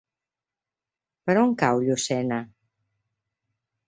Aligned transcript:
Per 1.29 1.35
on 1.41 1.53
cau 1.63 1.81
Llucena? 1.87 2.39